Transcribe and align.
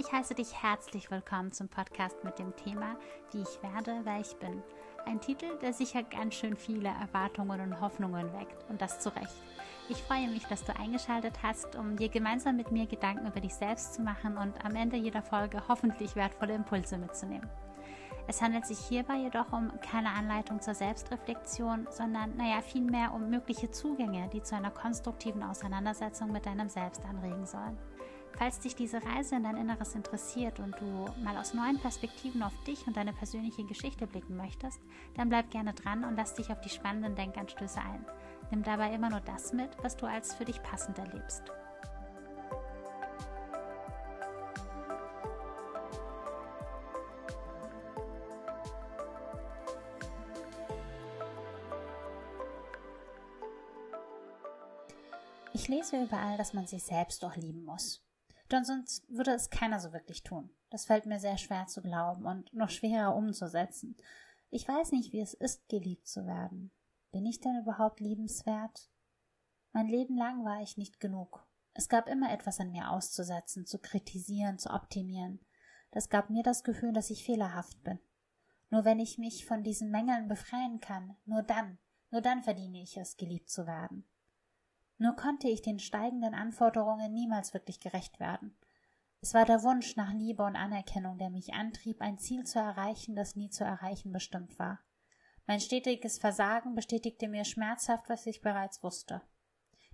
Ich 0.00 0.12
heiße 0.12 0.36
dich 0.36 0.62
herzlich 0.62 1.10
willkommen 1.10 1.50
zum 1.50 1.68
Podcast 1.68 2.22
mit 2.22 2.38
dem 2.38 2.54
Thema 2.54 2.96
Wie 3.32 3.42
ich 3.42 3.62
werde, 3.64 3.98
wer 4.04 4.20
ich 4.20 4.32
bin. 4.36 4.62
Ein 5.04 5.20
Titel, 5.20 5.58
der 5.60 5.72
sicher 5.72 6.04
ganz 6.04 6.36
schön 6.36 6.56
viele 6.56 6.88
Erwartungen 6.88 7.60
und 7.60 7.80
Hoffnungen 7.80 8.32
weckt 8.32 8.64
und 8.70 8.80
das 8.80 9.00
zu 9.00 9.08
Recht. 9.08 9.34
Ich 9.88 9.96
freue 9.96 10.28
mich, 10.28 10.44
dass 10.44 10.62
du 10.62 10.76
eingeschaltet 10.76 11.42
hast, 11.42 11.74
um 11.74 11.96
dir 11.96 12.10
gemeinsam 12.10 12.56
mit 12.56 12.70
mir 12.70 12.86
Gedanken 12.86 13.26
über 13.26 13.40
dich 13.40 13.54
selbst 13.54 13.94
zu 13.94 14.02
machen 14.02 14.36
und 14.36 14.64
am 14.64 14.76
Ende 14.76 14.96
jeder 14.96 15.22
Folge 15.22 15.64
hoffentlich 15.66 16.14
wertvolle 16.14 16.54
Impulse 16.54 16.96
mitzunehmen. 16.96 17.50
Es 18.28 18.40
handelt 18.40 18.66
sich 18.66 18.78
hierbei 18.78 19.16
jedoch 19.16 19.52
um 19.52 19.72
keine 19.80 20.10
Anleitung 20.10 20.60
zur 20.60 20.74
Selbstreflexion, 20.74 21.88
sondern 21.90 22.36
naja, 22.36 22.62
vielmehr 22.62 23.12
um 23.14 23.30
mögliche 23.30 23.72
Zugänge, 23.72 24.28
die 24.32 24.44
zu 24.44 24.54
einer 24.54 24.70
konstruktiven 24.70 25.42
Auseinandersetzung 25.42 26.30
mit 26.30 26.46
deinem 26.46 26.68
Selbst 26.68 27.04
anregen 27.04 27.46
sollen. 27.46 27.76
Falls 28.38 28.60
dich 28.60 28.76
diese 28.76 29.02
Reise 29.02 29.34
in 29.34 29.42
dein 29.42 29.56
Inneres 29.56 29.96
interessiert 29.96 30.60
und 30.60 30.80
du 30.80 31.06
mal 31.24 31.36
aus 31.36 31.54
neuen 31.54 31.80
Perspektiven 31.80 32.44
auf 32.44 32.52
dich 32.62 32.86
und 32.86 32.96
deine 32.96 33.12
persönliche 33.12 33.64
Geschichte 33.64 34.06
blicken 34.06 34.36
möchtest, 34.36 34.80
dann 35.16 35.28
bleib 35.28 35.50
gerne 35.50 35.74
dran 35.74 36.04
und 36.04 36.14
lass 36.14 36.34
dich 36.34 36.48
auf 36.50 36.60
die 36.60 36.68
spannenden 36.68 37.16
Denkanstöße 37.16 37.80
ein. 37.80 38.06
Nimm 38.52 38.62
dabei 38.62 38.94
immer 38.94 39.10
nur 39.10 39.20
das 39.20 39.52
mit, 39.52 39.70
was 39.82 39.96
du 39.96 40.06
als 40.06 40.34
für 40.34 40.44
dich 40.44 40.62
passend 40.62 40.98
erlebst. 40.98 41.42
Ich 55.54 55.66
lese 55.66 56.00
überall, 56.04 56.38
dass 56.38 56.54
man 56.54 56.68
sich 56.68 56.84
selbst 56.84 57.20
doch 57.24 57.34
lieben 57.34 57.64
muss. 57.64 58.07
Denn 58.50 58.64
sonst 58.64 59.08
würde 59.08 59.32
es 59.32 59.50
keiner 59.50 59.78
so 59.78 59.92
wirklich 59.92 60.22
tun. 60.22 60.50
Das 60.70 60.86
fällt 60.86 61.06
mir 61.06 61.20
sehr 61.20 61.38
schwer 61.38 61.66
zu 61.66 61.82
glauben 61.82 62.24
und 62.24 62.52
noch 62.54 62.70
schwerer 62.70 63.14
umzusetzen. 63.14 63.96
Ich 64.50 64.66
weiß 64.66 64.92
nicht, 64.92 65.12
wie 65.12 65.20
es 65.20 65.34
ist, 65.34 65.68
geliebt 65.68 66.06
zu 66.06 66.26
werden. 66.26 66.70
Bin 67.10 67.26
ich 67.26 67.40
denn 67.40 67.58
überhaupt 67.58 68.00
liebenswert? 68.00 68.90
Mein 69.72 69.88
Leben 69.88 70.16
lang 70.16 70.44
war 70.44 70.62
ich 70.62 70.76
nicht 70.76 71.00
genug. 71.00 71.46
Es 71.74 71.88
gab 71.88 72.08
immer 72.08 72.32
etwas 72.32 72.58
an 72.60 72.70
mir 72.70 72.90
auszusetzen, 72.90 73.66
zu 73.66 73.78
kritisieren, 73.78 74.58
zu 74.58 74.70
optimieren. 74.70 75.40
Das 75.90 76.08
gab 76.08 76.30
mir 76.30 76.42
das 76.42 76.64
Gefühl, 76.64 76.92
dass 76.92 77.10
ich 77.10 77.24
fehlerhaft 77.24 77.82
bin. 77.84 77.98
Nur 78.70 78.84
wenn 78.84 78.98
ich 78.98 79.18
mich 79.18 79.46
von 79.46 79.62
diesen 79.62 79.90
Mängeln 79.90 80.28
befreien 80.28 80.80
kann, 80.80 81.16
nur 81.24 81.42
dann, 81.42 81.78
nur 82.10 82.20
dann 82.20 82.42
verdiene 82.42 82.82
ich 82.82 82.96
es, 82.96 83.16
geliebt 83.16 83.48
zu 83.48 83.66
werden. 83.66 84.04
Nur 84.98 85.14
konnte 85.14 85.48
ich 85.48 85.62
den 85.62 85.78
steigenden 85.78 86.34
Anforderungen 86.34 87.12
niemals 87.12 87.54
wirklich 87.54 87.80
gerecht 87.80 88.20
werden. 88.20 88.56
Es 89.20 89.34
war 89.34 89.44
der 89.44 89.62
Wunsch 89.62 89.96
nach 89.96 90.12
Liebe 90.12 90.44
und 90.44 90.56
Anerkennung, 90.56 91.18
der 91.18 91.30
mich 91.30 91.54
antrieb, 91.54 92.00
ein 92.00 92.18
Ziel 92.18 92.44
zu 92.44 92.58
erreichen, 92.58 93.16
das 93.16 93.36
nie 93.36 93.48
zu 93.48 93.64
erreichen 93.64 94.12
bestimmt 94.12 94.58
war. 94.58 94.80
Mein 95.46 95.60
stetiges 95.60 96.18
Versagen 96.18 96.74
bestätigte 96.74 97.28
mir 97.28 97.44
schmerzhaft, 97.44 98.08
was 98.08 98.26
ich 98.26 98.42
bereits 98.42 98.82
wusste. 98.82 99.22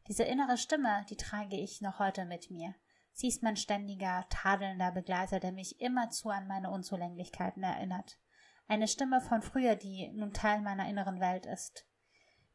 Diese 0.09 0.25
innere 0.25 0.59
Stimme, 0.59 1.07
die 1.09 1.17
trage 1.17 1.57
ich 1.57 1.81
noch 1.81 1.99
heute 1.99 2.25
mit 2.25 2.51
mir. 2.51 2.75
Sie 3.13 3.29
ist 3.29 3.43
mein 3.43 3.57
ständiger, 3.57 4.27
tadelnder 4.29 4.91
Begleiter, 4.91 5.39
der 5.39 5.53
mich 5.53 5.81
immerzu 5.81 6.31
an 6.31 6.49
meine 6.49 6.71
Unzulänglichkeiten 6.71 7.63
erinnert. 7.63 8.19
Eine 8.67 8.89
Stimme 8.89 9.21
von 9.21 9.41
früher, 9.41 9.77
die 9.77 10.11
nun 10.15 10.33
Teil 10.33 10.61
meiner 10.61 10.89
inneren 10.89 11.21
Welt 11.21 11.47
ist. 11.47 11.87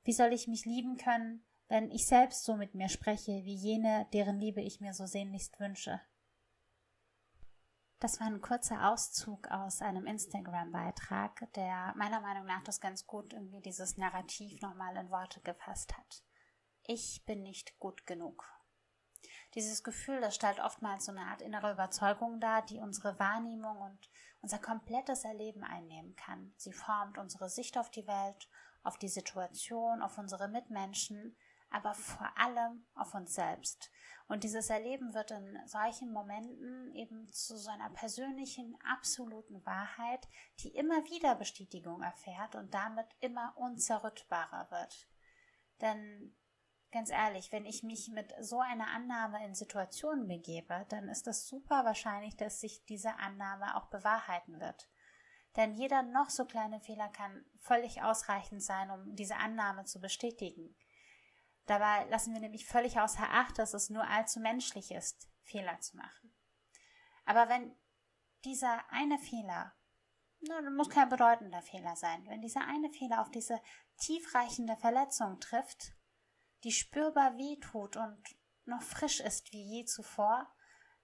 Wie 0.03 0.11
soll 0.11 0.33
ich 0.33 0.47
mich 0.47 0.65
lieben 0.65 0.97
können, 0.97 1.43
wenn 1.69 1.91
ich 1.91 2.07
selbst 2.07 2.43
so 2.43 2.55
mit 2.55 2.73
mir 2.73 2.89
spreche, 2.89 3.45
wie 3.45 3.55
jene, 3.55 4.07
deren 4.11 4.39
Liebe 4.39 4.61
ich 4.61 4.81
mir 4.81 4.93
so 4.93 5.05
sehnlichst 5.05 5.59
wünsche. 5.59 6.01
Das 7.99 8.19
war 8.19 8.27
ein 8.27 8.41
kurzer 8.41 8.89
Auszug 8.89 9.49
aus 9.49 9.81
einem 9.81 10.07
Instagram-Beitrag, 10.07 11.51
der 11.53 11.93
meiner 11.95 12.21
Meinung 12.21 12.45
nach 12.45 12.63
das 12.63 12.79
ganz 12.79 13.05
gut 13.05 13.33
irgendwie 13.33 13.61
dieses 13.61 13.97
Narrativ 13.97 14.61
nochmal 14.61 14.95
in 14.95 15.09
Worte 15.09 15.41
gefasst 15.41 15.95
hat. 15.97 16.23
Ich 16.87 17.23
bin 17.25 17.43
nicht 17.43 17.77
gut 17.79 18.07
genug. 18.07 18.45
Dieses 19.53 19.83
Gefühl, 19.83 20.21
das 20.21 20.35
stellt 20.35 20.59
oftmals 20.59 21.05
so 21.05 21.11
eine 21.11 21.25
Art 21.25 21.41
innere 21.41 21.73
Überzeugung 21.73 22.39
dar, 22.39 22.65
die 22.65 22.79
unsere 22.79 23.19
Wahrnehmung 23.19 23.77
und 23.77 24.09
unser 24.41 24.59
komplettes 24.59 25.23
Erleben 25.23 25.63
einnehmen 25.63 26.15
kann. 26.15 26.53
Sie 26.55 26.71
formt 26.71 27.17
unsere 27.17 27.49
Sicht 27.49 27.77
auf 27.77 27.91
die 27.91 28.07
Welt, 28.07 28.47
auf 28.83 28.97
die 28.97 29.09
Situation, 29.09 30.01
auf 30.01 30.17
unsere 30.17 30.47
Mitmenschen, 30.47 31.35
aber 31.71 31.93
vor 31.93 32.31
allem 32.37 32.85
auf 32.95 33.13
uns 33.13 33.33
selbst. 33.33 33.91
Und 34.27 34.43
dieses 34.43 34.69
Erleben 34.69 35.15
wird 35.15 35.31
in 35.31 35.59
solchen 35.65 36.11
Momenten 36.13 36.93
eben 36.93 37.27
zu 37.31 37.57
so 37.57 37.71
einer 37.71 37.89
persönlichen, 37.89 38.77
absoluten 38.83 39.65
Wahrheit, 39.65 40.27
die 40.59 40.69
immer 40.75 41.03
wieder 41.05 41.33
Bestätigung 41.33 42.03
erfährt 42.03 42.53
und 42.55 42.73
damit 42.73 43.07
immer 43.21 43.53
unzerrüttbarer 43.57 44.69
wird. 44.69 45.09
Denn 45.81 46.35
ganz 46.91 47.09
ehrlich, 47.09 47.51
wenn 47.51 47.65
ich 47.65 47.81
mich 47.81 48.09
mit 48.09 48.33
so 48.39 48.59
einer 48.59 48.87
Annahme 48.87 49.43
in 49.45 49.55
Situationen 49.55 50.27
begebe, 50.27 50.85
dann 50.89 51.09
ist 51.09 51.27
es 51.27 51.47
super 51.47 51.83
wahrscheinlich, 51.85 52.35
dass 52.35 52.59
sich 52.59 52.85
diese 52.85 53.15
Annahme 53.15 53.75
auch 53.77 53.87
bewahrheiten 53.87 54.59
wird. 54.59 54.89
Denn 55.55 55.73
jeder 55.73 56.03
noch 56.03 56.29
so 56.29 56.45
kleine 56.45 56.79
Fehler 56.79 57.09
kann 57.09 57.43
völlig 57.59 58.03
ausreichend 58.03 58.63
sein, 58.63 58.91
um 58.91 59.15
diese 59.15 59.37
Annahme 59.37 59.85
zu 59.85 59.99
bestätigen. 59.99 60.75
Dabei 61.69 62.05
lassen 62.05 62.33
wir 62.33 62.39
nämlich 62.39 62.65
völlig 62.65 62.99
außer 62.99 63.29
Acht, 63.29 63.59
dass 63.59 63.75
es 63.75 63.91
nur 63.91 64.03
allzu 64.07 64.39
menschlich 64.39 64.89
ist, 64.89 65.29
Fehler 65.43 65.79
zu 65.79 65.97
machen. 65.97 66.33
Aber 67.25 67.47
wenn 67.47 67.75
dieser 68.43 68.91
eine 68.91 69.19
Fehler, 69.19 69.75
na, 70.39 70.67
muss 70.71 70.89
kein 70.89 71.09
bedeutender 71.09 71.61
Fehler 71.61 71.95
sein, 71.95 72.25
wenn 72.25 72.41
dieser 72.41 72.65
eine 72.65 72.89
Fehler 72.89 73.21
auf 73.21 73.29
diese 73.29 73.61
tiefreichende 73.97 74.77
Verletzung 74.77 75.39
trifft, 75.39 75.93
die 76.63 76.71
spürbar 76.71 77.37
wehtut 77.37 77.97
und 77.97 78.17
noch 78.65 78.81
frisch 78.81 79.19
ist 79.19 79.53
wie 79.53 79.61
je 79.61 79.85
zuvor, 79.85 80.51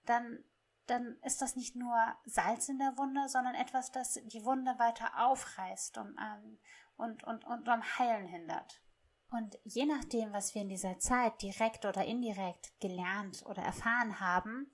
dann, 0.04 0.42
dann 0.86 1.16
ist 1.22 1.42
das 1.42 1.54
nicht 1.54 1.76
nur 1.76 1.96
Salz 2.24 2.68
in 2.68 2.80
der 2.80 2.98
Wunde, 2.98 3.28
sondern 3.28 3.54
etwas, 3.54 3.92
das 3.92 4.14
die 4.14 4.44
Wunde 4.44 4.76
weiter 4.80 5.28
aufreißt 5.28 5.98
und, 5.98 6.18
ähm, 6.20 6.58
und, 6.96 7.22
und, 7.22 7.44
und 7.44 7.68
am 7.68 7.84
Heilen 8.00 8.26
hindert. 8.26 8.82
Und 9.30 9.58
je 9.64 9.86
nachdem, 9.86 10.32
was 10.32 10.54
wir 10.54 10.62
in 10.62 10.68
dieser 10.68 10.98
Zeit 10.98 11.42
direkt 11.42 11.84
oder 11.84 12.04
indirekt 12.04 12.78
gelernt 12.80 13.44
oder 13.46 13.62
erfahren 13.62 14.20
haben, 14.20 14.70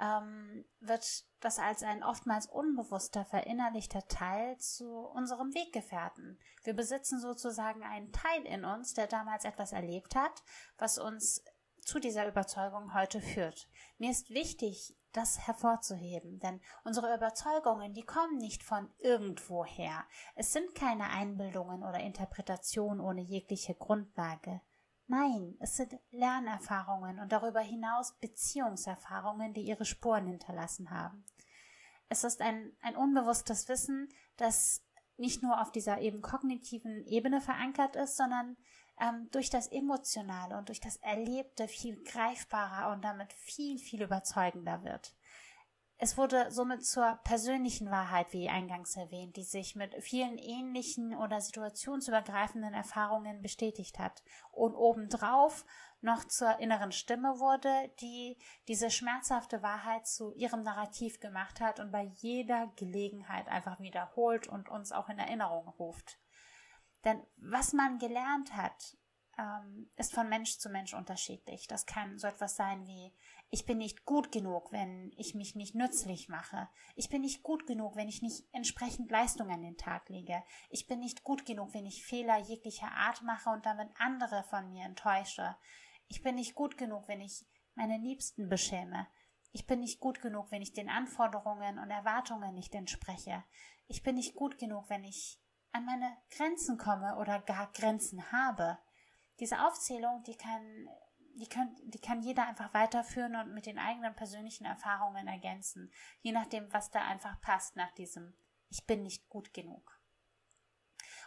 ähm, 0.00 0.64
wird 0.80 1.24
das 1.40 1.58
als 1.58 1.82
ein 1.82 2.02
oftmals 2.02 2.46
unbewusster 2.46 3.24
verinnerlichter 3.24 4.06
Teil 4.08 4.58
zu 4.58 4.88
unserem 4.88 5.54
Weggefährten. 5.54 6.38
Wir 6.64 6.74
besitzen 6.74 7.20
sozusagen 7.20 7.82
einen 7.84 8.10
Teil 8.12 8.44
in 8.46 8.64
uns, 8.64 8.94
der 8.94 9.06
damals 9.06 9.44
etwas 9.44 9.72
erlebt 9.72 10.16
hat, 10.16 10.42
was 10.78 10.98
uns 10.98 11.44
zu 11.80 12.00
dieser 12.00 12.26
Überzeugung 12.26 12.94
heute 12.94 13.20
führt. 13.20 13.68
Mir 13.98 14.10
ist 14.10 14.30
wichtig, 14.30 14.96
das 15.16 15.46
hervorzuheben, 15.46 16.38
denn 16.40 16.60
unsere 16.84 17.14
Überzeugungen, 17.14 17.94
die 17.94 18.04
kommen 18.04 18.36
nicht 18.36 18.62
von 18.62 18.92
irgendwoher. 18.98 20.04
Es 20.34 20.52
sind 20.52 20.74
keine 20.74 21.08
Einbildungen 21.08 21.82
oder 21.82 22.00
Interpretationen 22.00 23.00
ohne 23.00 23.22
jegliche 23.22 23.74
Grundlage. 23.74 24.60
Nein, 25.06 25.56
es 25.60 25.76
sind 25.76 25.98
Lernerfahrungen 26.10 27.18
und 27.18 27.30
darüber 27.30 27.60
hinaus 27.60 28.18
Beziehungserfahrungen, 28.20 29.52
die 29.52 29.62
ihre 29.62 29.84
Spuren 29.84 30.26
hinterlassen 30.26 30.90
haben. 30.90 31.24
Es 32.08 32.24
ist 32.24 32.40
ein, 32.40 32.72
ein 32.80 32.96
unbewusstes 32.96 33.68
Wissen, 33.68 34.08
das 34.36 34.84
nicht 35.16 35.42
nur 35.42 35.60
auf 35.60 35.70
dieser 35.70 36.00
eben 36.00 36.22
kognitiven 36.22 37.04
Ebene 37.06 37.40
verankert 37.40 37.96
ist, 37.96 38.16
sondern 38.16 38.56
ähm, 39.00 39.28
durch 39.32 39.50
das 39.50 39.68
Emotionale 39.68 40.56
und 40.56 40.68
durch 40.68 40.80
das 40.80 40.96
Erlebte 40.96 41.68
viel 41.68 42.02
greifbarer 42.02 42.92
und 42.92 43.04
damit 43.04 43.32
viel, 43.32 43.78
viel 43.78 44.02
überzeugender 44.02 44.82
wird. 44.84 45.14
Es 45.96 46.18
wurde 46.18 46.50
somit 46.50 46.84
zur 46.84 47.20
persönlichen 47.22 47.88
Wahrheit, 47.88 48.32
wie 48.32 48.48
eingangs 48.48 48.96
erwähnt, 48.96 49.36
die 49.36 49.44
sich 49.44 49.76
mit 49.76 49.94
vielen 50.02 50.38
ähnlichen 50.38 51.14
oder 51.14 51.40
situationsübergreifenden 51.40 52.74
Erfahrungen 52.74 53.42
bestätigt 53.42 53.98
hat 54.00 54.22
und 54.50 54.74
obendrauf 54.74 55.64
noch 56.00 56.24
zur 56.24 56.58
inneren 56.58 56.90
Stimme 56.90 57.38
wurde, 57.38 57.90
die 58.00 58.36
diese 58.66 58.90
schmerzhafte 58.90 59.62
Wahrheit 59.62 60.06
zu 60.06 60.32
ihrem 60.34 60.62
Narrativ 60.62 61.20
gemacht 61.20 61.60
hat 61.60 61.78
und 61.78 61.92
bei 61.92 62.10
jeder 62.16 62.72
Gelegenheit 62.76 63.46
einfach 63.48 63.78
wiederholt 63.80 64.48
und 64.48 64.68
uns 64.68 64.90
auch 64.92 65.08
in 65.08 65.18
Erinnerung 65.18 65.68
ruft. 65.68 66.18
Denn 67.04 67.22
was 67.36 67.72
man 67.72 67.98
gelernt 67.98 68.56
hat, 68.56 68.96
ähm, 69.38 69.90
ist 69.96 70.14
von 70.14 70.28
Mensch 70.28 70.58
zu 70.58 70.68
Mensch 70.68 70.94
unterschiedlich. 70.94 71.66
Das 71.66 71.86
kann 71.86 72.18
so 72.18 72.26
etwas 72.26 72.56
sein 72.56 72.86
wie, 72.86 73.12
ich 73.50 73.66
bin 73.66 73.78
nicht 73.78 74.04
gut 74.04 74.32
genug, 74.32 74.72
wenn 74.72 75.12
ich 75.16 75.34
mich 75.34 75.54
nicht 75.54 75.74
nützlich 75.74 76.28
mache. 76.28 76.68
Ich 76.94 77.08
bin 77.08 77.22
nicht 77.22 77.42
gut 77.42 77.66
genug, 77.66 77.96
wenn 77.96 78.08
ich 78.08 78.22
nicht 78.22 78.44
entsprechend 78.52 79.10
Leistung 79.10 79.50
an 79.50 79.62
den 79.62 79.76
Tag 79.76 80.08
lege. 80.08 80.42
Ich 80.70 80.86
bin 80.86 81.00
nicht 81.00 81.22
gut 81.24 81.46
genug, 81.46 81.74
wenn 81.74 81.86
ich 81.86 82.04
Fehler 82.04 82.38
jeglicher 82.38 82.90
Art 82.92 83.22
mache 83.22 83.50
und 83.50 83.66
damit 83.66 83.88
andere 83.98 84.44
von 84.44 84.70
mir 84.70 84.84
enttäusche. 84.84 85.56
Ich 86.08 86.22
bin 86.22 86.36
nicht 86.36 86.54
gut 86.54 86.76
genug, 86.78 87.08
wenn 87.08 87.20
ich 87.20 87.46
meine 87.74 87.98
Liebsten 87.98 88.48
beschäme. 88.48 89.06
Ich 89.52 89.66
bin 89.66 89.80
nicht 89.80 90.00
gut 90.00 90.20
genug, 90.20 90.50
wenn 90.50 90.62
ich 90.62 90.72
den 90.72 90.88
Anforderungen 90.88 91.78
und 91.78 91.90
Erwartungen 91.90 92.54
nicht 92.54 92.74
entspreche. 92.74 93.44
Ich 93.86 94.02
bin 94.02 94.16
nicht 94.16 94.34
gut 94.34 94.58
genug, 94.58 94.90
wenn 94.90 95.04
ich 95.04 95.40
an 95.74 95.84
meine 95.84 96.16
Grenzen 96.30 96.78
komme 96.78 97.16
oder 97.16 97.40
gar 97.40 97.70
Grenzen 97.72 98.30
habe. 98.30 98.78
Diese 99.40 99.66
Aufzählung, 99.66 100.22
die 100.22 100.36
kann, 100.36 100.88
die 101.34 101.48
kann, 101.48 101.74
die 101.82 102.00
kann 102.00 102.22
jeder 102.22 102.46
einfach 102.46 102.72
weiterführen 102.72 103.34
und 103.34 103.52
mit 103.52 103.66
den 103.66 103.78
eigenen 103.78 104.14
persönlichen 104.14 104.64
Erfahrungen 104.64 105.26
ergänzen, 105.26 105.92
je 106.20 106.30
nachdem, 106.30 106.72
was 106.72 106.90
da 106.90 107.02
einfach 107.02 107.40
passt 107.40 107.74
nach 107.74 107.92
diesem 107.92 108.34
Ich 108.70 108.86
bin 108.86 109.02
nicht 109.02 109.28
gut 109.28 109.52
genug. 109.52 110.00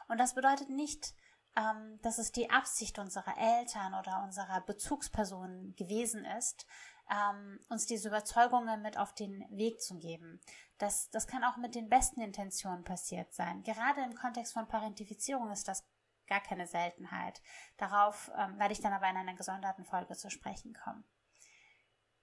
Und 0.08 0.18
das 0.18 0.34
bedeutet 0.34 0.70
nicht, 0.70 1.14
ähm, 1.58 2.00
dass 2.02 2.18
es 2.18 2.32
die 2.32 2.50
Absicht 2.50 3.00
unserer 3.00 3.38
Eltern 3.38 3.96
oder 3.96 4.24
unserer 4.24 4.62
Bezugspersonen 4.62 5.76
gewesen 5.76 6.24
ist, 6.24 6.66
ähm, 7.10 7.60
uns 7.68 7.86
diese 7.86 8.08
Überzeugungen 8.08 8.82
mit 8.82 8.98
auf 8.98 9.14
den 9.14 9.46
Weg 9.50 9.82
zu 9.82 9.98
geben. 9.98 10.40
Das, 10.78 11.10
das 11.10 11.28
kann 11.28 11.44
auch 11.44 11.58
mit 11.58 11.76
den 11.76 11.90
besten 11.90 12.22
Intentionen 12.22 12.84
passiert 12.84 13.34
sein. 13.34 13.64
Gerade 13.64 14.02
im 14.04 14.16
Kontext 14.16 14.54
von 14.54 14.68
Parentifizierung 14.68 15.52
ist 15.52 15.68
das 15.68 15.88
gar 16.28 16.42
keine 16.42 16.68
Seltenheit. 16.68 17.42
Darauf 17.78 18.32
ähm, 18.38 18.60
werde 18.60 18.74
ich 18.74 18.82
dann 18.82 18.94
aber 18.94 19.10
in 19.10 19.18
einer 19.18 19.36
gesonderten 19.36 19.86
Folge 19.86 20.16
zu 20.16 20.30
sprechen 20.30 20.74
kommen. 20.74 21.04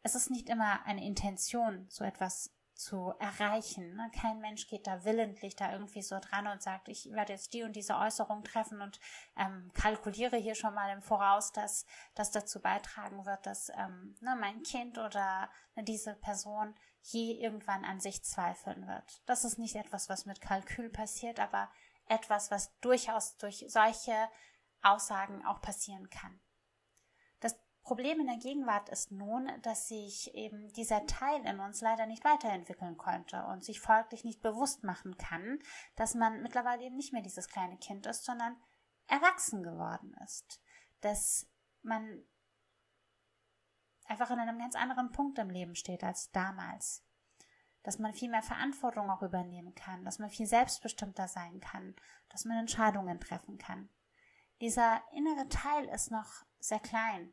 Es 0.02 0.14
ist 0.14 0.30
nicht 0.30 0.50
immer 0.50 0.84
eine 0.84 1.04
Intention, 1.04 1.86
so 1.88 2.04
etwas 2.04 2.54
zu 2.74 3.14
erreichen. 3.18 3.94
Ne? 3.94 4.10
Kein 4.20 4.40
Mensch 4.40 4.66
geht 4.66 4.86
da 4.86 5.04
willentlich 5.04 5.56
da 5.56 5.72
irgendwie 5.72 6.02
so 6.02 6.18
dran 6.20 6.46
und 6.46 6.62
sagt, 6.62 6.88
ich 6.88 7.10
werde 7.12 7.32
jetzt 7.32 7.54
die 7.54 7.62
und 7.62 7.74
diese 7.76 7.96
Äußerung 7.96 8.42
treffen 8.42 8.82
und 8.82 9.00
ähm, 9.36 9.70
kalkuliere 9.74 10.36
hier 10.36 10.54
schon 10.54 10.74
mal 10.74 10.92
im 10.92 11.02
Voraus, 11.02 11.52
dass 11.52 11.86
das 12.14 12.30
dazu 12.32 12.60
beitragen 12.60 13.24
wird, 13.24 13.46
dass 13.46 13.70
ähm, 13.70 14.16
ne, 14.20 14.36
mein 14.38 14.62
Kind 14.62 14.98
oder 14.98 15.48
ne, 15.76 15.84
diese 15.84 16.14
Person 16.14 16.74
je 17.04 17.40
irgendwann 17.40 17.84
an 17.84 18.00
sich 18.00 18.24
zweifeln 18.24 18.86
wird. 18.86 19.22
Das 19.26 19.44
ist 19.44 19.58
nicht 19.58 19.76
etwas, 19.76 20.08
was 20.08 20.26
mit 20.26 20.40
Kalkül 20.40 20.90
passiert, 20.90 21.40
aber 21.40 21.70
etwas, 22.06 22.50
was 22.50 22.78
durchaus 22.80 23.36
durch 23.36 23.64
solche 23.68 24.28
Aussagen 24.82 25.44
auch 25.44 25.60
passieren 25.60 26.10
kann. 26.10 26.40
Problem 27.84 28.18
in 28.18 28.26
der 28.26 28.38
Gegenwart 28.38 28.88
ist 28.88 29.12
nun, 29.12 29.50
dass 29.60 29.88
sich 29.88 30.34
eben 30.34 30.72
dieser 30.72 31.04
Teil 31.04 31.44
in 31.44 31.60
uns 31.60 31.82
leider 31.82 32.06
nicht 32.06 32.24
weiterentwickeln 32.24 32.96
konnte 32.96 33.44
und 33.44 33.62
sich 33.62 33.78
folglich 33.78 34.24
nicht 34.24 34.40
bewusst 34.40 34.84
machen 34.84 35.18
kann, 35.18 35.58
dass 35.94 36.14
man 36.14 36.42
mittlerweile 36.42 36.82
eben 36.82 36.96
nicht 36.96 37.12
mehr 37.12 37.20
dieses 37.20 37.46
kleine 37.46 37.76
Kind 37.76 38.06
ist, 38.06 38.24
sondern 38.24 38.56
erwachsen 39.06 39.62
geworden 39.62 40.16
ist. 40.24 40.62
Dass 41.02 41.46
man 41.82 42.24
einfach 44.06 44.30
in 44.30 44.38
einem 44.38 44.58
ganz 44.58 44.74
anderen 44.74 45.12
Punkt 45.12 45.38
im 45.38 45.50
Leben 45.50 45.74
steht 45.74 46.04
als 46.04 46.30
damals. 46.30 47.04
Dass 47.82 47.98
man 47.98 48.14
viel 48.14 48.30
mehr 48.30 48.42
Verantwortung 48.42 49.10
auch 49.10 49.22
übernehmen 49.22 49.74
kann, 49.74 50.04
dass 50.04 50.18
man 50.18 50.30
viel 50.30 50.46
selbstbestimmter 50.46 51.28
sein 51.28 51.60
kann, 51.60 51.94
dass 52.30 52.44
man 52.44 52.58
Entscheidungen 52.58 53.20
treffen 53.20 53.58
kann. 53.58 53.90
Dieser 54.60 55.02
innere 55.12 55.48
Teil 55.48 55.84
ist 55.88 56.10
noch 56.10 56.44
sehr 56.58 56.80
klein 56.80 57.32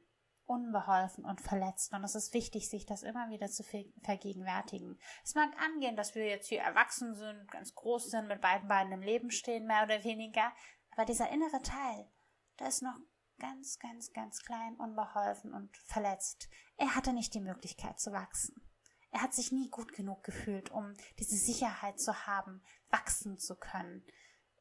unbeholfen 0.51 1.23
und 1.23 1.39
verletzt. 1.39 1.93
Und 1.93 2.03
es 2.03 2.13
ist 2.15 2.33
wichtig, 2.33 2.69
sich 2.69 2.85
das 2.85 3.03
immer 3.03 3.29
wieder 3.29 3.47
zu 3.47 3.63
vergegenwärtigen. 3.63 4.99
Es 5.23 5.33
mag 5.33 5.49
angehen, 5.61 5.95
dass 5.95 6.13
wir 6.13 6.25
jetzt 6.25 6.49
hier 6.49 6.61
erwachsen 6.61 7.15
sind, 7.15 7.49
ganz 7.49 7.73
groß 7.73 8.09
sind, 8.09 8.27
mit 8.27 8.41
beiden 8.41 8.67
Beinen 8.67 8.91
im 8.91 9.01
Leben 9.01 9.31
stehen, 9.31 9.65
mehr 9.65 9.83
oder 9.83 10.03
weniger. 10.03 10.51
Aber 10.91 11.05
dieser 11.05 11.31
innere 11.31 11.61
Teil, 11.61 12.11
der 12.59 12.67
ist 12.67 12.81
noch 12.81 12.97
ganz, 13.41 13.79
ganz, 13.79 14.13
ganz 14.13 14.43
klein, 14.43 14.75
unbeholfen 14.75 15.53
und 15.53 15.75
verletzt. 15.77 16.47
Er 16.77 16.95
hatte 16.95 17.11
nicht 17.11 17.33
die 17.33 17.41
Möglichkeit 17.41 17.99
zu 17.99 18.11
wachsen. 18.11 18.61
Er 19.09 19.21
hat 19.21 19.33
sich 19.33 19.51
nie 19.51 19.69
gut 19.69 19.93
genug 19.93 20.23
gefühlt, 20.23 20.69
um 20.69 20.93
diese 21.19 21.35
Sicherheit 21.35 21.99
zu 21.99 22.27
haben, 22.27 22.63
wachsen 22.91 23.39
zu 23.39 23.55
können. 23.55 24.05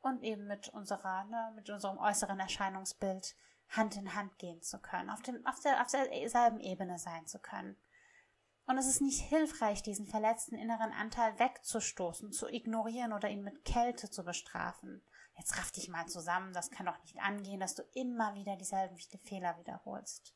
Und 0.00 0.23
eben 0.23 0.47
mit 0.47 0.71
unserer, 0.71 1.25
ne, 1.25 1.53
mit 1.55 1.69
unserem 1.69 1.99
äußeren 1.99 2.41
Erscheinungsbild 2.41 3.37
Hand 3.69 3.97
in 3.97 4.15
Hand 4.15 4.38
gehen 4.38 4.62
zu 4.62 4.81
können, 4.81 5.11
auf, 5.11 5.23
dem, 5.23 5.47
auf, 5.47 5.61
der, 5.61 5.81
auf 5.81 5.88
derselben 5.93 6.59
Ebene 6.59 6.99
sein 6.99 7.27
zu 7.27 7.38
können. 7.38 7.77
Und 8.67 8.79
es 8.79 8.87
ist 8.87 9.03
nicht 9.03 9.21
hilfreich, 9.21 9.82
diesen 9.82 10.06
verletzten 10.06 10.56
inneren 10.56 10.93
Anteil 10.93 11.38
wegzustoßen, 11.38 12.32
zu 12.32 12.49
ignorieren 12.49 13.12
oder 13.12 13.29
ihn 13.29 13.43
mit 13.43 13.65
Kälte 13.65 14.11
zu 14.11 14.25
bestrafen. 14.25 15.05
Jetzt 15.37 15.56
raff 15.59 15.71
dich 15.73 15.88
mal 15.88 16.06
zusammen, 16.06 16.53
das 16.53 16.71
kann 16.71 16.87
doch 16.87 17.00
nicht 17.03 17.19
angehen, 17.21 17.61
dass 17.61 17.75
du 17.75 17.82
immer 17.94 18.35
wieder 18.35 18.56
dieselben 18.56 18.97
Fehler 19.25 19.59
wiederholst. 19.59 20.35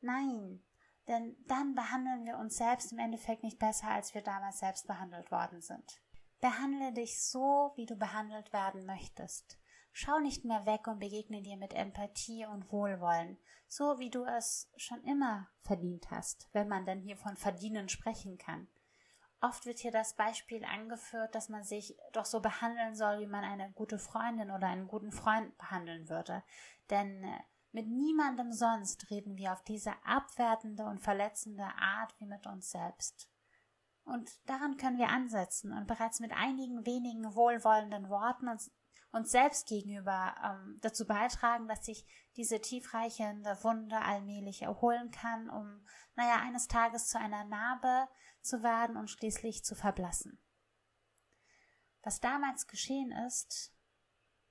Nein, 0.00 0.64
denn 1.08 1.36
dann 1.46 1.74
behandeln 1.74 2.24
wir 2.24 2.38
uns 2.38 2.56
selbst 2.56 2.92
im 2.92 2.98
Endeffekt 2.98 3.42
nicht 3.42 3.58
besser, 3.58 3.88
als 3.88 4.14
wir 4.14 4.22
damals 4.22 4.60
selbst 4.60 4.86
behandelt 4.86 5.30
worden 5.30 5.60
sind. 5.60 6.00
Behandle 6.40 6.92
dich 6.92 7.22
so, 7.22 7.72
wie 7.76 7.84
du 7.84 7.96
behandelt 7.96 8.52
werden 8.52 8.86
möchtest. 8.86 9.58
Schau 9.92 10.20
nicht 10.20 10.44
mehr 10.44 10.64
weg 10.66 10.86
und 10.86 11.00
begegne 11.00 11.42
dir 11.42 11.56
mit 11.56 11.74
Empathie 11.74 12.46
und 12.46 12.70
Wohlwollen, 12.70 13.38
so 13.68 13.98
wie 13.98 14.10
du 14.10 14.24
es 14.24 14.70
schon 14.76 15.02
immer 15.04 15.48
verdient 15.62 16.10
hast, 16.10 16.48
wenn 16.52 16.68
man 16.68 16.86
denn 16.86 17.00
hier 17.00 17.16
von 17.16 17.36
verdienen 17.36 17.88
sprechen 17.88 18.38
kann. 18.38 18.68
Oft 19.42 19.64
wird 19.64 19.78
hier 19.78 19.90
das 19.90 20.14
Beispiel 20.14 20.64
angeführt, 20.64 21.34
dass 21.34 21.48
man 21.48 21.64
sich 21.64 21.96
doch 22.12 22.26
so 22.26 22.40
behandeln 22.40 22.94
soll, 22.94 23.20
wie 23.20 23.26
man 23.26 23.42
eine 23.42 23.70
gute 23.72 23.98
Freundin 23.98 24.50
oder 24.50 24.66
einen 24.66 24.86
guten 24.86 25.12
Freund 25.12 25.56
behandeln 25.56 26.08
würde. 26.10 26.42
Denn 26.90 27.24
äh, 27.24 27.38
mit 27.72 27.86
niemandem 27.86 28.52
sonst 28.52 29.10
reden 29.10 29.36
wir 29.36 29.52
auf 29.52 29.62
diese 29.62 29.92
abwertende 30.04 30.84
und 30.84 31.00
verletzende 31.00 31.64
Art 31.64 32.14
wie 32.18 32.26
mit 32.26 32.46
uns 32.46 32.70
selbst. 32.70 33.30
Und 34.04 34.30
daran 34.48 34.76
können 34.76 34.98
wir 34.98 35.08
ansetzen 35.08 35.72
und 35.72 35.86
bereits 35.86 36.20
mit 36.20 36.32
einigen 36.32 36.84
wenigen 36.84 37.34
wohlwollenden 37.34 38.08
Worten 38.08 38.48
uns 38.48 38.70
uns 39.12 39.30
selbst 39.30 39.66
gegenüber 39.66 40.34
ähm, 40.44 40.78
dazu 40.80 41.06
beitragen, 41.06 41.66
dass 41.68 41.84
sich 41.84 42.06
diese 42.36 42.60
tiefreichende 42.60 43.62
Wunde 43.62 44.00
allmählich 44.00 44.62
erholen 44.62 45.10
kann, 45.10 45.50
um, 45.50 45.84
naja, 46.14 46.40
eines 46.42 46.68
Tages 46.68 47.08
zu 47.08 47.18
einer 47.18 47.44
Narbe 47.44 48.08
zu 48.40 48.62
werden 48.62 48.96
und 48.96 49.10
schließlich 49.10 49.64
zu 49.64 49.74
verblassen. 49.74 50.40
Was 52.02 52.20
damals 52.20 52.66
geschehen 52.66 53.12
ist, 53.26 53.74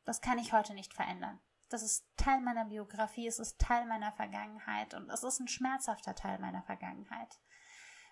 das 0.06 0.22
kann 0.22 0.38
ich 0.38 0.54
heute 0.54 0.74
nicht 0.74 0.94
verändern. 0.94 1.40
Das 1.70 1.84
ist 1.84 2.06
Teil 2.18 2.42
meiner 2.42 2.66
Biografie, 2.66 3.28
es 3.28 3.40
ist 3.40 3.60
Teil 3.60 3.86
meiner 3.86 4.12
Vergangenheit 4.12 4.94
und 4.94 5.10
es 5.10 5.24
ist 5.24 5.40
ein 5.40 5.48
schmerzhafter 5.48 6.16
Teil 6.16 6.40
meiner 6.40 6.64
Vergangenheit. 6.64 7.40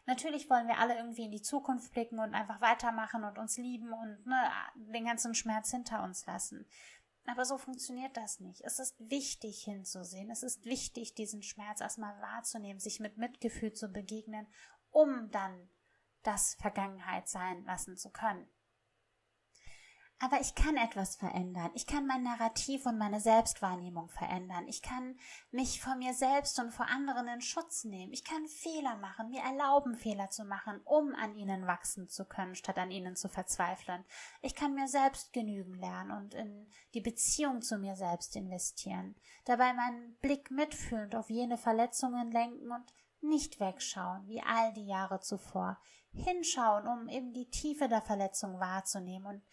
Natürlich 0.08 0.50
wollen 0.50 0.70
wir 0.70 0.80
alle 0.80 0.96
irgendwie 0.96 1.26
in 1.26 1.32
die 1.32 1.42
Zukunft 1.42 1.92
blicken 1.92 2.20
und 2.20 2.34
einfach 2.34 2.62
weitermachen 2.62 3.26
und 3.26 3.38
uns 3.38 3.58
lieben 3.58 3.92
und 3.92 4.26
ne, 4.26 4.52
den 4.76 5.06
ganzen 5.06 5.36
Schmerz 5.36 5.70
hinter 5.70 6.02
uns 6.02 6.26
lassen. 6.26 6.66
Aber 7.26 7.44
so 7.44 7.58
funktioniert 7.58 8.16
das 8.16 8.40
nicht. 8.40 8.62
Es 8.62 8.80
ist 8.80 8.96
wichtig 9.10 9.64
hinzusehen. 9.64 10.32
Es 10.32 10.44
ist 10.44 10.64
wichtig, 10.64 11.14
diesen 11.14 11.44
Schmerz 11.44 11.82
erstmal 11.82 12.20
wahrzunehmen, 12.22 12.80
sich 12.80 13.02
mit 13.02 13.18
Mitgefühl 13.18 13.74
zu 13.74 13.90
begegnen, 13.90 14.48
um 14.92 15.30
dann 15.30 15.70
das 16.24 16.56
Vergangenheit 16.56 17.28
sein 17.28 17.66
lassen 17.66 17.98
zu 17.98 18.10
können. 18.10 18.48
Aber 20.20 20.42
ich 20.42 20.56
kann 20.56 20.78
etwas 20.78 21.16
verändern. 21.16 21.70
Ich 21.76 21.86
kann 21.86 22.08
mein 22.08 22.24
Narrativ 22.24 22.88
und 22.88 22.98
meine 22.98 23.20
Selbstwahrnehmung 23.20 24.10
verändern. 24.10 24.68
Ich 24.68 24.82
kann 24.82 25.16
mich 25.52 25.80
vor 25.80 25.96
mir 25.96 26.16
selbst 26.16 26.60
und 26.60 26.72
vor 26.72 26.88
anderen 26.88 27.28
in 27.28 27.42
Schutz 27.42 27.84
nehmen. 27.84 28.12
Ich 28.12 28.24
kann 28.24 28.48
Fehler 28.48 28.98
machen, 28.98 29.30
mir 29.30 29.44
erlauben, 29.44 29.94
Fehler 29.96 30.32
zu 30.32 30.44
machen, 30.44 30.82
um 30.86 31.14
an 31.14 31.36
ihnen 31.36 31.68
wachsen 31.68 32.10
zu 32.10 32.26
können, 32.26 32.56
statt 32.56 32.80
an 32.80 32.90
ihnen 32.90 33.16
zu 33.16 33.30
verzweifeln. 33.30 34.04
Ich 34.42 34.56
kann 34.56 34.74
mir 34.74 34.88
selbst 34.88 35.34
genügen 35.34 35.76
lernen 35.76 36.10
und 36.10 36.34
in 36.34 36.68
die 36.96 37.02
Beziehung 37.02 37.62
zu 37.62 37.78
mir 37.78 37.96
selbst 37.96 38.36
investieren. 38.36 39.16
Dabei 39.46 39.74
meinen 39.74 40.16
Blick 40.16 40.50
mitfühlend 40.50 41.14
auf 41.14 41.30
jene 41.30 41.60
Verletzungen 41.60 42.32
lenken 42.32 42.72
und 42.72 42.92
nicht 43.22 43.60
wegschauen, 43.60 44.28
wie 44.28 44.42
all 44.42 44.74
die 44.74 44.88
Jahre 44.88 45.20
zuvor. 45.20 45.80
Hinschauen, 46.14 46.88
um 46.88 47.08
eben 47.08 47.34
die 47.34 47.50
Tiefe 47.50 47.88
der 47.88 48.02
Verletzung 48.02 48.60
wahrzunehmen 48.60 49.28
und 49.28 49.44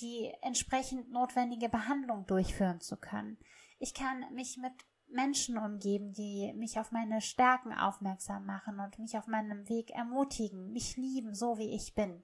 die 0.00 0.32
entsprechend 0.42 1.10
notwendige 1.10 1.68
Behandlung 1.68 2.26
durchführen 2.26 2.80
zu 2.80 2.96
können. 2.96 3.38
Ich 3.78 3.94
kann 3.94 4.24
mich 4.34 4.56
mit 4.56 4.72
Menschen 5.10 5.56
umgeben, 5.56 6.12
die 6.12 6.52
mich 6.54 6.78
auf 6.78 6.92
meine 6.92 7.20
Stärken 7.20 7.72
aufmerksam 7.72 8.44
machen 8.44 8.78
und 8.78 8.98
mich 8.98 9.16
auf 9.16 9.26
meinem 9.26 9.68
Weg 9.68 9.90
ermutigen, 9.90 10.72
mich 10.72 10.96
lieben, 10.96 11.34
so 11.34 11.58
wie 11.58 11.74
ich 11.74 11.94
bin. 11.94 12.22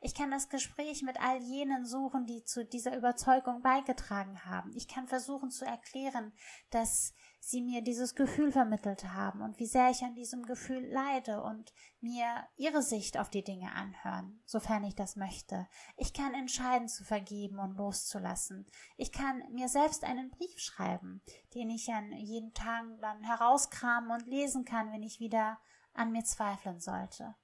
Ich 0.00 0.14
kann 0.14 0.30
das 0.30 0.48
Gespräch 0.48 1.02
mit 1.02 1.20
all 1.20 1.40
jenen 1.42 1.84
suchen, 1.84 2.26
die 2.26 2.44
zu 2.44 2.64
dieser 2.64 2.96
Überzeugung 2.96 3.62
beigetragen 3.62 4.44
haben. 4.44 4.72
Ich 4.74 4.88
kann 4.88 5.06
versuchen 5.06 5.50
zu 5.50 5.64
erklären, 5.64 6.32
dass 6.70 7.14
sie 7.50 7.60
mir 7.60 7.82
dieses 7.82 8.14
Gefühl 8.14 8.52
vermittelt 8.52 9.12
haben 9.12 9.42
und 9.42 9.58
wie 9.58 9.66
sehr 9.66 9.90
ich 9.90 10.02
an 10.02 10.14
diesem 10.14 10.44
Gefühl 10.44 10.86
leide 10.90 11.42
und 11.42 11.72
mir 12.00 12.46
ihre 12.56 12.82
Sicht 12.82 13.18
auf 13.18 13.28
die 13.28 13.44
Dinge 13.44 13.72
anhören, 13.72 14.40
sofern 14.44 14.84
ich 14.84 14.94
das 14.94 15.16
möchte. 15.16 15.66
Ich 15.96 16.14
kann 16.14 16.34
entscheiden 16.34 16.88
zu 16.88 17.04
vergeben 17.04 17.58
und 17.58 17.76
loszulassen. 17.76 18.66
Ich 18.96 19.12
kann 19.12 19.42
mir 19.52 19.68
selbst 19.68 20.04
einen 20.04 20.30
Brief 20.30 20.58
schreiben, 20.58 21.22
den 21.54 21.70
ich 21.70 21.92
an 21.92 22.12
jeden 22.12 22.54
Tag 22.54 22.84
dann 23.00 23.22
herauskramen 23.22 24.10
und 24.10 24.26
lesen 24.26 24.64
kann, 24.64 24.90
wenn 24.92 25.02
ich 25.02 25.20
wieder 25.20 25.58
an 25.92 26.12
mir 26.12 26.24
zweifeln 26.24 26.80
sollte. 26.80 27.34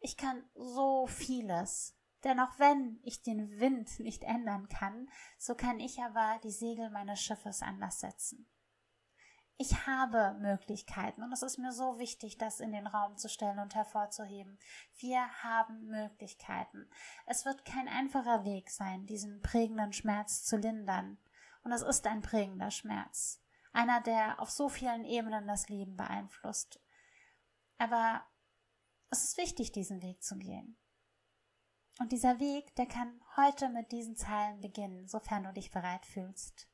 Ich 0.00 0.16
kann 0.16 0.44
so 0.54 1.06
vieles. 1.06 1.94
Denn 2.24 2.40
auch 2.40 2.58
wenn 2.58 2.98
ich 3.04 3.22
den 3.22 3.60
Wind 3.60 4.00
nicht 4.00 4.24
ändern 4.24 4.68
kann, 4.68 5.08
so 5.38 5.54
kann 5.54 5.78
ich 5.78 6.00
aber 6.02 6.40
die 6.42 6.50
Segel 6.50 6.90
meines 6.90 7.20
Schiffes 7.20 7.62
anders 7.62 8.00
setzen. 8.00 8.48
Ich 9.60 9.88
habe 9.88 10.38
Möglichkeiten 10.38 11.24
und 11.24 11.32
es 11.32 11.42
ist 11.42 11.58
mir 11.58 11.72
so 11.72 11.98
wichtig, 11.98 12.38
das 12.38 12.60
in 12.60 12.70
den 12.70 12.86
Raum 12.86 13.16
zu 13.16 13.28
stellen 13.28 13.58
und 13.58 13.74
hervorzuheben. 13.74 14.56
Wir 14.98 15.28
haben 15.42 15.88
Möglichkeiten. 15.88 16.88
Es 17.26 17.44
wird 17.44 17.64
kein 17.64 17.88
einfacher 17.88 18.44
Weg 18.44 18.70
sein, 18.70 19.06
diesen 19.06 19.42
prägenden 19.42 19.92
Schmerz 19.92 20.44
zu 20.44 20.56
lindern. 20.58 21.18
Und 21.64 21.72
es 21.72 21.82
ist 21.82 22.06
ein 22.06 22.22
prägender 22.22 22.70
Schmerz. 22.70 23.42
Einer, 23.72 24.00
der 24.00 24.38
auf 24.38 24.48
so 24.48 24.68
vielen 24.68 25.04
Ebenen 25.04 25.48
das 25.48 25.68
Leben 25.68 25.96
beeinflusst. 25.96 26.80
Aber 27.78 28.24
es 29.10 29.24
ist 29.24 29.38
wichtig, 29.38 29.72
diesen 29.72 30.02
Weg 30.02 30.22
zu 30.22 30.36
gehen. 30.38 30.78
Und 31.98 32.12
dieser 32.12 32.38
Weg, 32.38 32.76
der 32.76 32.86
kann 32.86 33.20
heute 33.36 33.70
mit 33.70 33.90
diesen 33.90 34.16
Zeilen 34.16 34.60
beginnen, 34.60 35.08
sofern 35.08 35.42
du 35.42 35.52
dich 35.52 35.72
bereit 35.72 36.06
fühlst. 36.06 36.68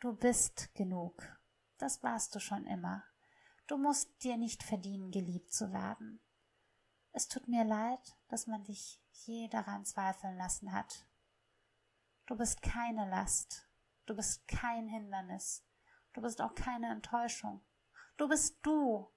Du 0.00 0.16
bist 0.16 0.74
genug. 0.74 1.37
Das 1.78 2.02
warst 2.02 2.34
du 2.34 2.40
schon 2.40 2.66
immer. 2.66 3.04
Du 3.66 3.76
musst 3.76 4.22
dir 4.22 4.36
nicht 4.36 4.62
verdienen, 4.62 5.10
geliebt 5.10 5.52
zu 5.52 5.72
werden. 5.72 6.20
Es 7.12 7.28
tut 7.28 7.48
mir 7.48 7.64
leid, 7.64 8.16
dass 8.28 8.46
man 8.46 8.64
dich 8.64 9.00
je 9.26 9.48
daran 9.48 9.84
zweifeln 9.84 10.36
lassen 10.36 10.72
hat. 10.72 11.06
Du 12.26 12.36
bist 12.36 12.62
keine 12.62 13.08
Last. 13.08 13.68
Du 14.06 14.14
bist 14.14 14.46
kein 14.48 14.88
Hindernis. 14.88 15.64
Du 16.12 16.20
bist 16.20 16.40
auch 16.40 16.54
keine 16.54 16.90
Enttäuschung. 16.90 17.64
Du 18.16 18.28
bist 18.28 18.58
du 18.62 19.10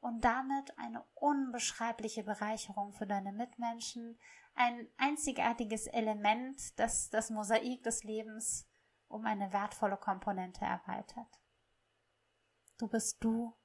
und 0.00 0.20
damit 0.22 0.78
eine 0.78 1.02
unbeschreibliche 1.14 2.24
Bereicherung 2.24 2.92
für 2.92 3.06
deine 3.06 3.32
Mitmenschen, 3.32 4.18
ein 4.54 4.86
einzigartiges 4.98 5.86
Element, 5.86 6.78
das 6.78 7.10
das 7.10 7.30
Mosaik 7.30 7.82
des 7.82 8.04
Lebens 8.04 8.68
um 9.08 9.24
eine 9.24 9.52
wertvolle 9.52 9.96
Komponente 9.96 10.64
erweitert. 10.64 11.40
Du 12.78 12.88
bist 12.88 13.22
du 13.22 13.56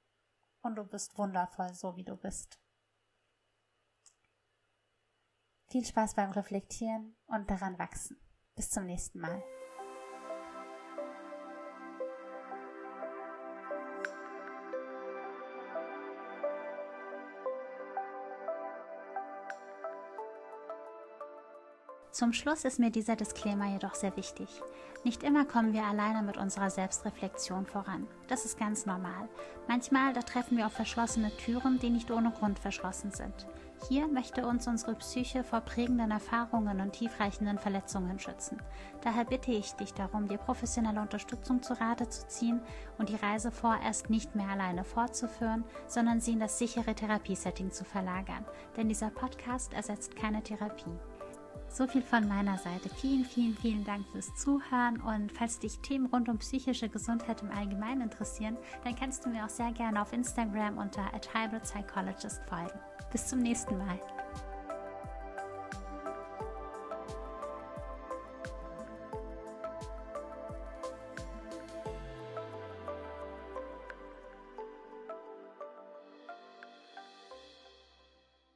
und 0.62 0.76
du 0.76 0.84
bist 0.84 1.16
wundervoll, 1.18 1.74
so 1.74 1.96
wie 1.96 2.04
du 2.04 2.16
bist. 2.16 2.60
Viel 5.68 5.84
Spaß 5.84 6.14
beim 6.14 6.30
Reflektieren 6.30 7.16
und 7.26 7.50
daran 7.50 7.78
wachsen. 7.78 8.20
Bis 8.54 8.70
zum 8.70 8.86
nächsten 8.86 9.20
Mal. 9.20 9.42
Zum 22.20 22.34
Schluss 22.34 22.66
ist 22.66 22.78
mir 22.78 22.90
dieser 22.90 23.16
Disclaimer 23.16 23.72
jedoch 23.72 23.94
sehr 23.94 24.14
wichtig. 24.14 24.46
Nicht 25.04 25.22
immer 25.22 25.46
kommen 25.46 25.72
wir 25.72 25.84
alleine 25.84 26.20
mit 26.20 26.36
unserer 26.36 26.68
Selbstreflexion 26.68 27.64
voran. 27.64 28.06
Das 28.28 28.44
ist 28.44 28.58
ganz 28.58 28.84
normal. 28.84 29.26
Manchmal 29.68 30.12
da 30.12 30.20
treffen 30.20 30.58
wir 30.58 30.66
auf 30.66 30.74
verschlossene 30.74 31.34
Türen, 31.38 31.78
die 31.78 31.88
nicht 31.88 32.10
ohne 32.10 32.30
Grund 32.30 32.58
verschlossen 32.58 33.10
sind. 33.10 33.46
Hier 33.88 34.06
möchte 34.06 34.46
uns 34.46 34.68
unsere 34.68 34.96
Psyche 34.96 35.42
vor 35.44 35.62
prägenden 35.62 36.10
Erfahrungen 36.10 36.82
und 36.82 36.92
tiefreichenden 36.92 37.58
Verletzungen 37.58 38.18
schützen. 38.18 38.60
Daher 39.00 39.24
bitte 39.24 39.52
ich 39.52 39.72
dich 39.76 39.94
darum, 39.94 40.28
dir 40.28 40.36
professionelle 40.36 41.00
Unterstützung 41.00 41.62
zu 41.62 41.72
Rate 41.80 42.10
zu 42.10 42.28
ziehen 42.28 42.60
und 42.98 43.08
die 43.08 43.16
Reise 43.16 43.50
vorerst 43.50 44.10
nicht 44.10 44.36
mehr 44.36 44.50
alleine 44.50 44.84
fortzuführen, 44.84 45.64
sondern 45.86 46.20
sie 46.20 46.32
in 46.32 46.40
das 46.40 46.58
sichere 46.58 46.94
Therapiesetting 46.94 47.70
zu 47.70 47.86
verlagern. 47.86 48.44
Denn 48.76 48.90
dieser 48.90 49.08
Podcast 49.08 49.72
ersetzt 49.72 50.16
keine 50.16 50.42
Therapie. 50.42 50.98
So 51.72 51.86
viel 51.86 52.02
von 52.02 52.26
meiner 52.26 52.58
Seite. 52.58 52.88
Vielen, 52.88 53.24
vielen, 53.24 53.56
vielen 53.56 53.84
Dank 53.84 54.04
fürs 54.08 54.34
Zuhören 54.34 55.00
und 55.00 55.30
falls 55.30 55.60
dich 55.60 55.78
Themen 55.78 56.06
rund 56.06 56.28
um 56.28 56.38
psychische 56.38 56.88
Gesundheit 56.88 57.42
im 57.42 57.50
Allgemeinen 57.50 58.02
interessieren, 58.02 58.56
dann 58.82 58.96
kannst 58.96 59.24
du 59.24 59.30
mir 59.30 59.44
auch 59.44 59.50
sehr 59.50 59.72
gerne 59.72 60.02
auf 60.02 60.12
Instagram 60.12 60.78
unter 60.78 61.02
at 61.14 61.28
Psychologist 61.62 62.42
folgen. 62.48 62.78
Bis 63.12 63.28
zum 63.28 63.38
nächsten 63.38 63.78
Mal. 63.78 64.00